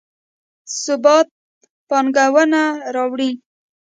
[0.81, 1.27] ثبات
[1.89, 2.63] پانګونه
[2.95, 3.31] راوړي